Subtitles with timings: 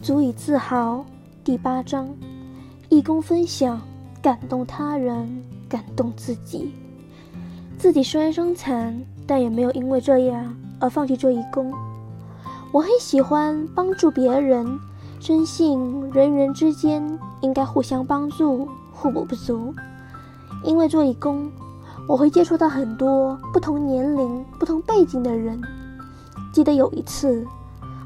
[0.00, 1.04] 足以自豪。
[1.42, 2.08] 第八章，
[2.88, 3.80] 义工分享，
[4.22, 6.72] 感动他人，感动自己。
[7.76, 11.72] 自己虽然伤残，但也没有因为这样而放弃做义工。
[12.70, 14.78] 我很喜欢帮助别人，
[15.18, 19.74] 深信人与人之间应该互相帮助，互补不足。
[20.62, 21.50] 因为做义工，
[22.06, 25.60] 我会接触到很多不同年龄、不同背景的人。
[26.52, 27.44] 记得有一次。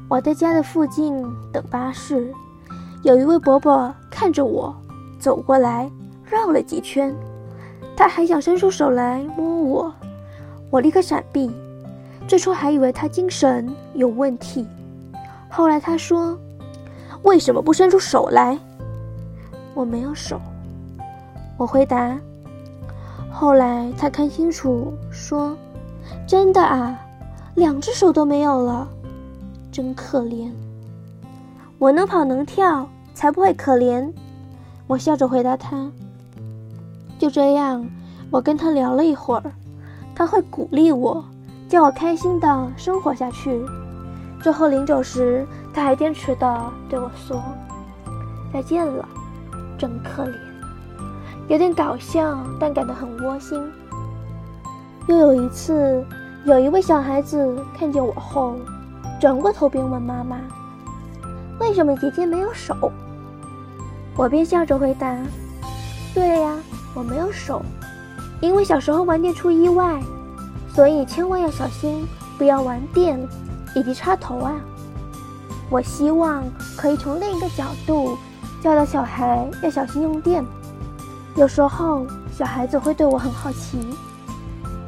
[0.09, 2.31] 我在家的附近等巴士，
[3.01, 4.75] 有一位伯伯看着我
[5.19, 5.89] 走过来，
[6.23, 7.15] 绕了几圈，
[7.95, 9.93] 他还想伸出手来摸我，
[10.69, 11.51] 我立刻闪避。
[12.27, 14.65] 最初还以为他精神有问题，
[15.49, 16.37] 后来他说
[17.23, 18.57] ：“为什么不伸出手来？”
[19.73, 20.39] 我没有手，
[21.57, 22.17] 我回答。
[23.31, 25.57] 后来他看清楚，说
[26.27, 26.97] ：“真的啊，
[27.55, 28.87] 两只手都没有了。”
[29.73, 30.51] 真可怜，
[31.79, 34.07] 我能跑能跳，才不会可怜。
[34.85, 35.89] 我笑着回答他。
[37.17, 37.83] 就这样，
[38.29, 39.43] 我跟他聊了一会儿，
[40.13, 41.25] 他会鼓励我，
[41.67, 43.65] 叫我开心的生活下去。
[44.43, 45.43] 最后临走时，
[45.73, 47.41] 他还坚持的对我说
[48.53, 49.03] ：“再见了，
[49.75, 50.35] 真可怜。”
[51.49, 53.59] 有点搞笑，但感到很窝心。
[55.07, 56.05] 又有一次，
[56.45, 58.55] 有一位小孩子看见我后。
[59.23, 60.37] 转过头便问妈妈
[61.57, 62.91] ：“为什么姐姐没有手？”
[64.17, 65.17] 我便笑着回答
[66.13, 66.57] ：“对呀，
[66.93, 67.63] 我没有手，
[68.41, 69.97] 因为小时候玩电出意外，
[70.75, 72.05] 所以千万要小心，
[72.37, 73.17] 不要玩电
[73.73, 74.59] 以及插头啊。”
[75.71, 76.43] 我希望
[76.75, 78.17] 可以从另一个角度
[78.61, 80.43] 教导小孩要小心用电。
[81.37, 82.05] 有时候
[82.37, 83.79] 小孩子会对我很好奇，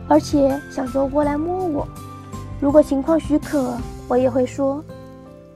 [0.10, 1.88] 而且想捉过来摸我。
[2.60, 3.76] 如果情况许可。
[4.08, 4.84] 我也会说：“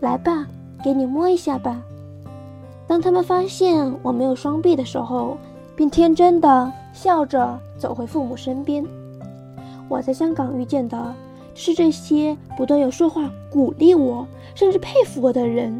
[0.01, 0.47] 来吧，
[0.83, 1.79] 给你摸一下吧。”
[2.87, 5.37] 当他们发现我没有双臂的时候，
[5.75, 8.83] 便天真的笑着走回父母身边。
[9.87, 11.13] 我在香港遇见的
[11.53, 15.79] 是这些不断有说话鼓励我，甚至佩服我的人，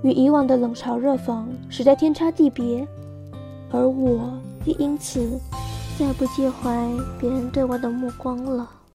[0.00, 2.88] 与以往的冷嘲热讽实在天差地别，
[3.70, 4.32] 而我
[4.64, 5.38] 也因此
[5.98, 6.88] 再不介怀
[7.20, 8.66] 别人对我的目光了。